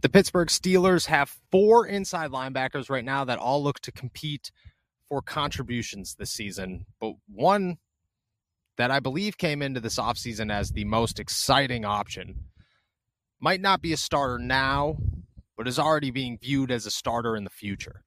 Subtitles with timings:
[0.00, 4.52] The Pittsburgh Steelers have four inside linebackers right now that all look to compete
[5.08, 6.86] for contributions this season.
[7.00, 7.78] But one
[8.76, 12.44] that I believe came into this offseason as the most exciting option
[13.40, 14.98] might not be a starter now,
[15.56, 18.04] but is already being viewed as a starter in the future.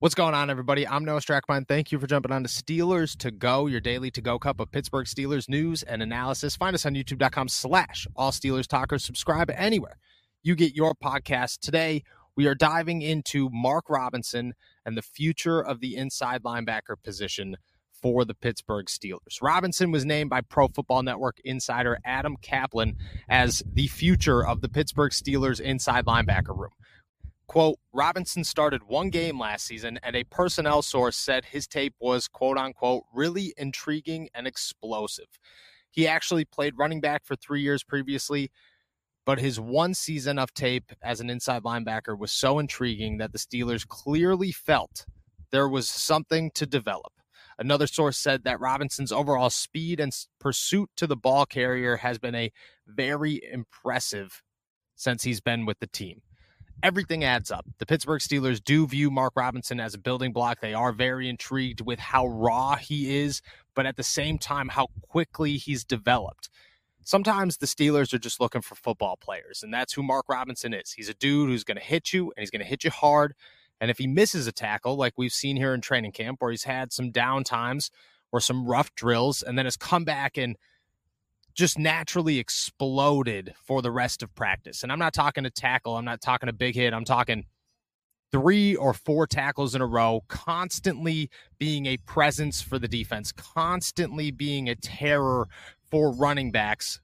[0.00, 0.86] What's going on, everybody?
[0.86, 1.68] I'm Noah Strackbein.
[1.68, 4.72] Thank you for jumping on to Steelers to Go, your daily to go cup of
[4.72, 6.56] Pittsburgh Steelers news and analysis.
[6.56, 9.04] Find us on youtube.com slash all Steelers talkers.
[9.04, 9.96] Subscribe anywhere
[10.42, 11.60] you get your podcast.
[11.60, 12.02] Today,
[12.36, 17.56] we are diving into Mark Robinson and the future of the inside linebacker position
[18.02, 19.40] for the Pittsburgh Steelers.
[19.40, 22.96] Robinson was named by Pro Football Network insider Adam Caplan
[23.28, 26.72] as the future of the Pittsburgh Steelers inside linebacker room.
[27.46, 32.26] Quote, Robinson started one game last season, and a personnel source said his tape was,
[32.26, 35.38] quote unquote, really intriguing and explosive.
[35.90, 38.50] He actually played running back for three years previously,
[39.26, 43.38] but his one season of tape as an inside linebacker was so intriguing that the
[43.38, 45.06] Steelers clearly felt
[45.50, 47.12] there was something to develop.
[47.58, 52.34] Another source said that Robinson's overall speed and pursuit to the ball carrier has been
[52.34, 52.50] a
[52.86, 54.42] very impressive
[54.96, 56.22] since he's been with the team
[56.84, 57.64] everything adds up.
[57.78, 60.60] The Pittsburgh Steelers do view Mark Robinson as a building block.
[60.60, 63.40] They are very intrigued with how raw he is,
[63.74, 66.50] but at the same time, how quickly he's developed.
[67.02, 70.92] Sometimes the Steelers are just looking for football players, and that's who Mark Robinson is.
[70.92, 73.34] He's a dude who's going to hit you, and he's going to hit you hard.
[73.80, 76.64] And if he misses a tackle, like we've seen here in training camp, where he's
[76.64, 77.90] had some down times
[78.30, 80.56] or some rough drills, and then has come back and–
[81.54, 84.82] just naturally exploded for the rest of practice.
[84.82, 87.44] And I'm not talking a tackle, I'm not talking a big hit, I'm talking
[88.32, 94.32] three or four tackles in a row, constantly being a presence for the defense, constantly
[94.32, 95.46] being a terror
[95.88, 97.00] for running backs.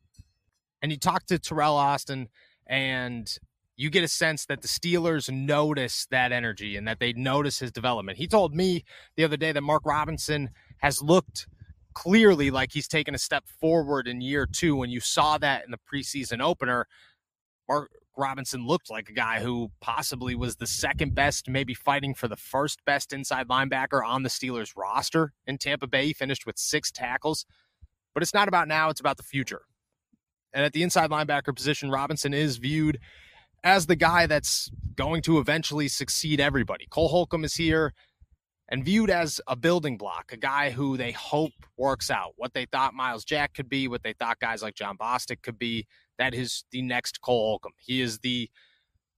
[0.83, 2.29] And you talk to Terrell Austin,
[2.67, 3.33] and
[3.77, 7.71] you get a sense that the Steelers notice that energy and that they notice his
[7.71, 8.19] development.
[8.19, 8.85] He told me
[9.17, 11.47] the other day that Mark Robinson has looked–
[11.95, 14.77] clearly like he's taken a step forward in year two.
[14.77, 16.87] When you saw that in the preseason opener,
[17.69, 22.29] Mark Robinson looked like a guy who possibly was the second best, maybe fighting for
[22.29, 26.07] the first best inside linebacker on the Steelers roster in Tampa Bay.
[26.07, 27.47] He finished with six tackles.
[28.13, 29.63] But it's not about now, it's about the future.
[30.53, 32.99] And at the inside linebacker position, Robinson is viewed
[33.63, 36.87] as the guy that's going to eventually succeed everybody.
[36.91, 37.93] Cole Holcomb is here
[38.71, 42.33] and viewed as a building block, a guy who they hope works out.
[42.37, 45.59] What they thought Myles Jack could be, what they thought guys like Jon Bostic could
[45.59, 45.87] be,
[46.19, 47.73] that is the next Cole Holcomb.
[47.79, 48.49] He is the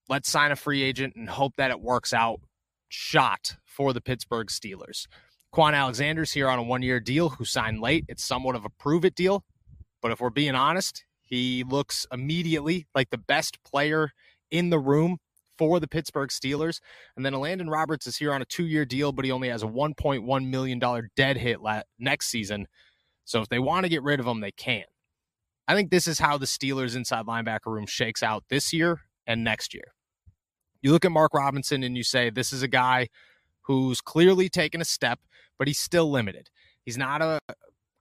[0.09, 2.41] let's sign a free agent and hope that it works out
[2.89, 5.07] shot for the Pittsburgh Steelers.
[5.55, 8.07] Kwon Alexander's here on a one year deal who signed late.
[8.09, 9.45] It's somewhat of a prove it deal.
[10.01, 14.13] But if we're being honest, he looks immediately like the best player
[14.51, 15.19] in the room
[15.69, 16.81] for the Pittsburgh Steelers.
[17.17, 19.63] And then Landon Roberts is here on a two year deal, but he only has
[19.63, 22.67] a $1.1 million dead hit la- next season.
[23.25, 24.85] So if they want to get rid of him, they can.
[25.69, 29.45] I think this is how the Steelers inside linebacker room shakes out this year and
[29.45, 29.95] next year.
[30.83, 33.09] You look at Mark Robinson and you say, this is a guy
[33.63, 35.21] who's clearly taken a step,
[35.59, 36.51] but he's still limited.
[36.85, 37.39] He's not a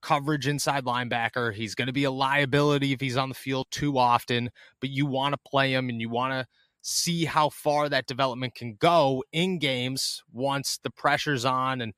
[0.01, 1.53] coverage inside linebacker.
[1.53, 5.05] He's going to be a liability if he's on the field too often, but you
[5.05, 6.47] want to play him and you want to
[6.81, 11.81] see how far that development can go in games once the pressure's on.
[11.81, 11.93] And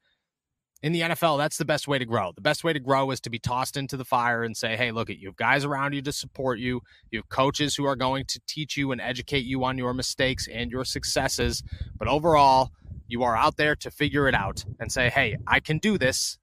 [0.82, 2.34] in the NFL, that's the best way to grow.
[2.36, 4.92] The best way to grow is to be tossed into the fire and say, hey,
[4.92, 6.82] look at you have guys around you to support you.
[7.10, 10.48] You have coaches who are going to teach you and educate you on your mistakes
[10.52, 11.64] and your successes.
[11.98, 12.72] But overall,
[13.08, 16.38] you are out there to figure it out and say, hey, I can do this.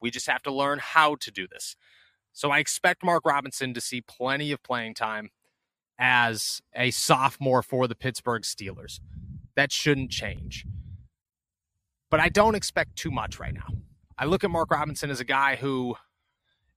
[0.00, 1.76] We just have to learn how to do this.
[2.32, 5.28] So I expect Mark Robinson to see plenty of playing time
[6.04, 8.98] as a sophomore for the Pittsburgh Steelers.
[9.54, 10.66] That shouldn't change.
[12.10, 13.68] But I don't expect too much right now.
[14.18, 15.94] I look at Mark Robinson as a guy who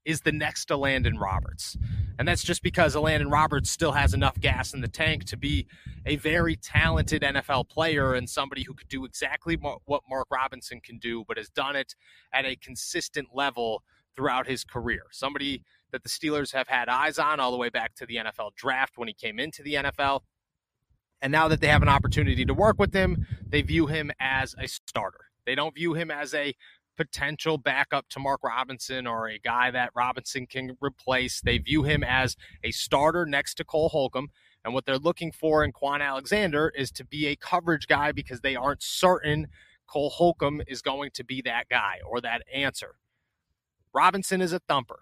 [0.05, 1.75] is the next Elandon Roberts.
[2.19, 5.65] And that's just because Elandon Roberts still has enough gas in the tank to be
[6.05, 10.99] a very talented NFL player and somebody who could do exactly what Mark Robinson can
[10.99, 11.95] do, but has done it
[12.31, 13.83] at a consistent level
[14.15, 15.03] throughout his career.
[15.11, 18.55] Somebody that the Steelers have had eyes on all the way back to the NFL
[18.55, 20.21] draft when he came into the NFL.
[21.21, 24.55] And now that they have an opportunity to work with him, they view him as
[24.59, 25.25] a starter.
[25.45, 26.53] They don't view him as a
[26.97, 31.41] potential backup to Mark Robinson or a guy that Robinson can replace.
[31.41, 34.29] They view him as a starter next to Cole Holcomb.
[34.63, 38.41] And what they're looking for in Kwon Alexander is to be a coverage guy because
[38.41, 39.47] they aren't certain
[39.87, 42.95] Cole Holcomb is going to be that guy or that answer.
[43.95, 44.99] Robinson is a thumper.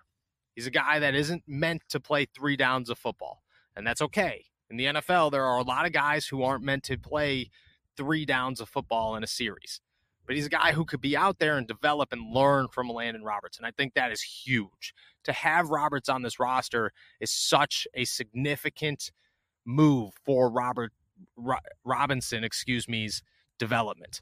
[0.55, 3.43] He's a guy that isn't meant to play three downs of football,
[3.75, 4.45] and that's okay.
[4.69, 7.49] In the NFL, there are a lot of guys who aren't meant to play
[7.97, 9.81] three downs of football in a series
[10.25, 13.23] but he's a guy who could be out there and develop and learn from Landon
[13.23, 13.57] Roberts.
[13.57, 14.93] And I think that is huge.
[15.25, 19.11] To have Roberts on this roster is such a significant
[19.65, 20.91] move for Robert
[21.35, 23.21] Ro- Robinson, excuse me's
[23.59, 24.21] development.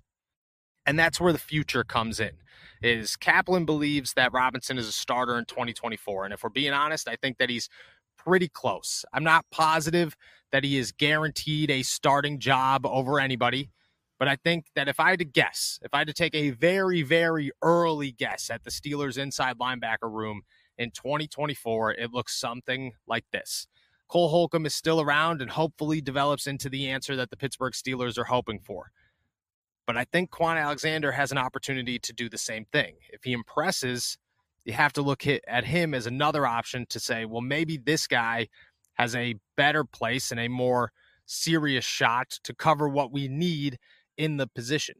[0.85, 2.37] And that's where the future comes in.
[2.81, 6.25] Is Caplan believes that Robinson is a starter in 2024.
[6.25, 7.69] And if we're being honest, I think that he's
[8.17, 9.05] pretty close.
[9.13, 10.15] I'm not positive
[10.51, 13.69] that he is guaranteed a starting job over anybody
[14.19, 16.51] but I think that if I had to guess, if I had to take a
[16.51, 20.43] very, very early guess at the Steelers' inside linebacker room
[20.77, 23.67] in 2024, it looks something like this.
[24.07, 28.17] Cole Holcomb is still around and hopefully develops into the answer that the Pittsburgh Steelers
[28.17, 28.91] are hoping for.
[29.87, 32.95] But I think Kwon Alexander has an opportunity to do the same thing.
[33.09, 34.17] If he impresses,
[34.65, 38.47] you have to look at him as another option to say, well, maybe this guy
[38.93, 40.91] has a better place and a more
[41.25, 43.79] serious shot to cover what we need
[44.17, 44.95] in the position.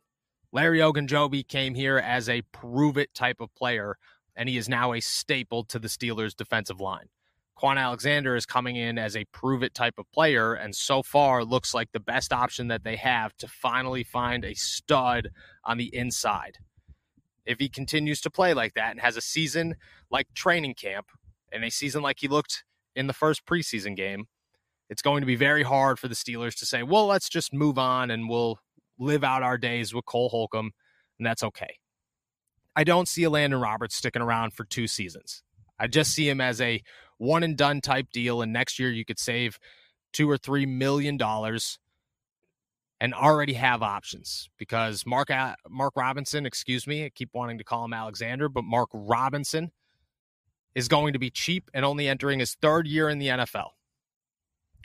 [0.52, 3.98] Larry Ogunjobi came here as a prove it type of player,
[4.36, 7.10] and he is now a staple to the Steelers' defensive line.
[7.62, 11.44] Kwon Alexander is coming in as a prove it type of player, and so far
[11.44, 15.30] looks like the best option that they have to finally find a stud
[15.64, 16.58] on the inside.
[17.46, 19.76] If he continues to play like that and has a season
[20.10, 21.08] like training camp
[21.52, 22.64] and a season like he looked
[22.96, 24.26] in the first preseason game,
[24.90, 27.78] it's going to be very hard for the Steelers to say, well, let's just move
[27.78, 28.60] on and we'll
[29.00, 30.72] live out our days with Cole Holcomb,
[31.20, 31.78] and that's okay.
[32.76, 35.44] I don't see a Landon Roberts sticking around for two seasons.
[35.80, 36.84] I just see him as a
[37.22, 39.60] one and done type deal, and next year you could save
[40.12, 41.78] two or three million dollars
[43.00, 45.30] and already have options because Mark
[45.70, 49.72] Mark Robinson, excuse me, I keep wanting to call him Alexander, but Mark Robinson
[50.74, 53.70] is going to be cheap and only entering his third year in the NFL.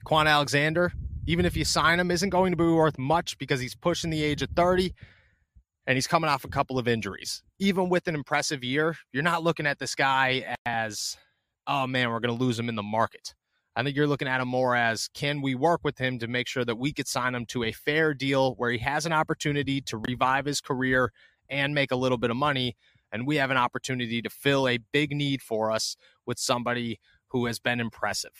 [0.06, 0.92] Kwon Alexander,
[1.26, 4.22] even if you sign him, isn't going to be worth much because he's pushing the
[4.22, 4.94] age of 30
[5.86, 7.42] and he's coming off a couple of injuries.
[7.58, 11.16] Even with an impressive year, you're not looking at this guy as,
[11.66, 13.34] oh man, we're going to lose him in the market.
[13.74, 16.48] I think you're looking at him more as can we work with him to make
[16.48, 19.82] sure that we could sign him to a fair deal where he has an opportunity
[19.82, 21.12] to revive his career
[21.50, 22.74] and make a little bit of money.
[23.12, 26.98] And we have an opportunity to fill a big need for us with somebody
[27.28, 28.32] who has been impressive.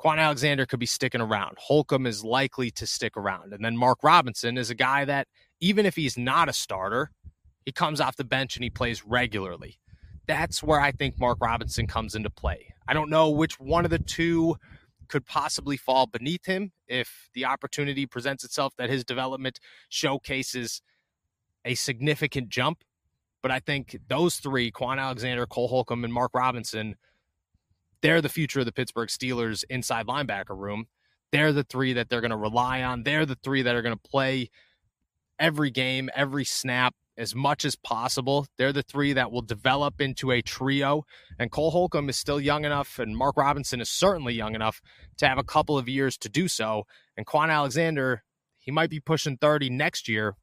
[0.00, 1.56] Kwon Alexander could be sticking around.
[1.58, 3.52] Holcomb is likely to stick around.
[3.52, 5.26] And then Mark Robinson is a guy that,
[5.60, 7.10] even if he's not a starter,
[7.64, 9.78] he comes off the bench and he plays regularly.
[10.26, 12.74] That's where I think Mark Robinson comes into play.
[12.88, 14.56] I don't know which one of the two
[15.08, 20.82] could possibly fall beneath him if the opportunity presents itself that his development showcases
[21.64, 22.82] a significant jump.
[23.42, 26.96] But I think those three, Kwon Alexander, Cole Holcomb, and Mark Robinson,
[28.00, 30.86] they're the future of the Pittsburgh Steelers inside linebacker room.
[31.30, 33.02] They're the three that they're going to rely on.
[33.02, 34.50] They're the three that are going to play
[35.38, 38.46] every game, every snap as much as possible.
[38.56, 41.04] They're the three that will develop into a trio.
[41.38, 44.82] And Cole Holcomb is still young enough, and Mark Robinson is certainly young enough
[45.18, 46.86] to have a couple of years to do so.
[47.16, 48.22] And Kwon Alexander,
[48.58, 50.36] he might be pushing 30 next year,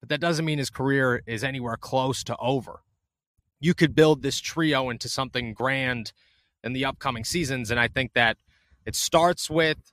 [0.00, 2.80] but that doesn't mean his career is anywhere close to over.
[3.60, 6.12] You could build this trio into something grand
[6.64, 7.70] in the upcoming seasons.
[7.70, 8.38] And I think that
[8.86, 9.92] it starts with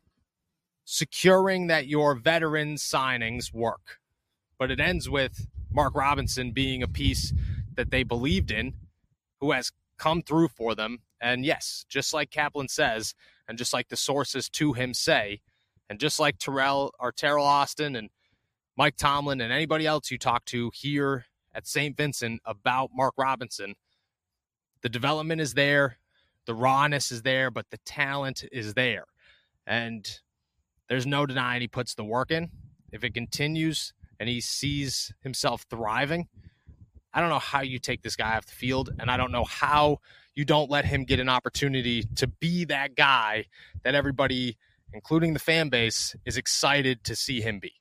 [0.85, 3.99] securing that your veteran signings work,
[4.57, 5.47] but it ends with
[5.77, 7.31] Mark Robinson being a piece
[7.75, 8.73] that they believed in,
[9.39, 11.03] who has come through for them.
[11.21, 13.13] And yes, just like Caplan says,
[13.47, 15.41] and just like the sources to him say,
[15.87, 18.09] and just like Terrell or Terrell Austin and
[18.75, 21.95] Mike Tomlin and anybody else you talk to here at St.
[21.95, 23.75] Vincent about Mark Robinson,
[24.81, 25.97] the development is there
[26.47, 29.03] the rawness is there, but the talent is there.
[29.67, 30.09] And
[30.89, 32.49] there's no denying he puts the work in.
[32.91, 36.27] If it continues and he sees himself thriving,
[37.13, 39.43] I don't know how you take this guy off the field, and I don't know
[39.43, 39.99] how
[40.35, 43.45] you don't let him get an opportunity to be that guy
[43.83, 44.57] that everybody,
[44.93, 47.73] including the fan base, is excited to see him be.